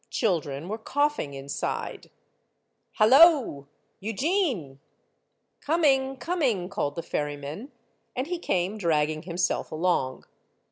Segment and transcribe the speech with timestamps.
[0.09, 2.09] Children were coughing inside.''
[2.97, 3.67] Hallo!—
[3.99, 4.79] Eugene!"
[5.37, 7.71] *' Coming, coming!" called the ferryman;
[8.15, 10.25] and he came, dragging himself along.